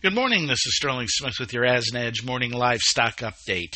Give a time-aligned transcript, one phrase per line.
[0.00, 0.46] Good morning.
[0.46, 3.72] This is Sterling Smith with your Asnedge morning livestock update.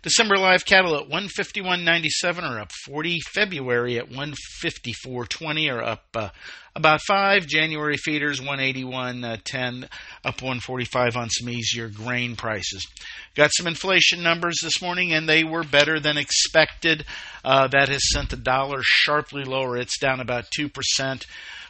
[0.00, 3.20] December live cattle at 151.97 are up 40.
[3.34, 6.30] February at 154.20 are up uh,
[6.74, 7.46] about five.
[7.46, 9.86] January feeders 181.10 uh,
[10.24, 12.86] up 145 on some easier grain prices.
[13.34, 17.04] Got some inflation numbers this morning, and they were better than expected.
[17.44, 19.76] Uh, that has sent the dollar sharply lower.
[19.76, 21.26] It's down about two percent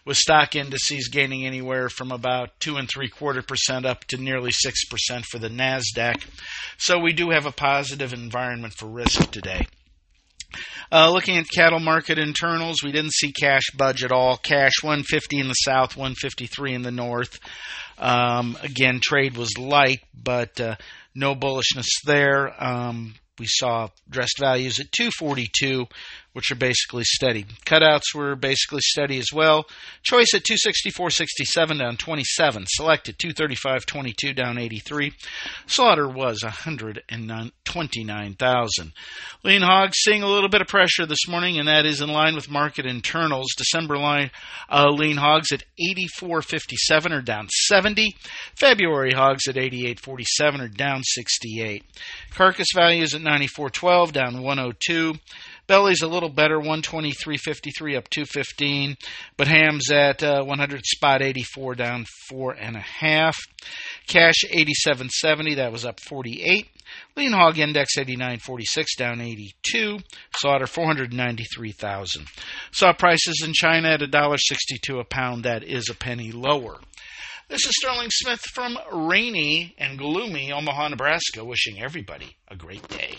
[0.07, 4.51] with stock indices gaining anywhere from about two and three quarter percent up to nearly
[4.53, 6.25] six percent for the Nasdaq.
[6.79, 9.67] So we do have a positive environment for risk today.
[10.91, 14.37] Uh, looking at cattle market internals, we didn't see cash budge at all.
[14.37, 17.39] Cash 150 in the south, 153 in the north.
[17.99, 20.77] Um, again, trade was light, but uh,
[21.15, 22.53] no bullishness there.
[22.63, 25.87] Um, we saw dressed values at 242
[26.37, 27.47] which are basically steady.
[27.65, 29.65] Cutouts were basically steady as well.
[30.03, 32.67] Choice at 264.67 down 27.
[32.69, 35.15] Select at 235.22 down 83.
[35.67, 38.93] Slaughter was 129,000.
[39.45, 42.35] Lean hogs seeing a little bit of pressure this morning, and that is in line
[42.35, 43.55] with market internals.
[43.57, 44.31] December line
[44.71, 45.65] uh, lean hogs at
[46.21, 48.15] 84.57 are down 70.
[48.55, 51.83] February hogs at 88.47 are down 68.
[52.35, 55.15] Carcass values at 94.12 down 102.
[55.67, 58.97] Belly's a little better, 123.53 up 215,
[59.37, 63.37] but Ham's at uh, 100 spot 84 down four and a half.
[64.07, 66.69] Cash 87.70, that was up 48.
[67.17, 69.99] Lean Hog Index 89.46 down 82.
[70.37, 72.27] Slaughter 493,000.
[72.71, 76.79] Saw prices in China at $1.62 a pound, that is a penny lower.
[77.49, 83.19] This is Sterling Smith from rainy and gloomy Omaha, Nebraska, wishing everybody a great day.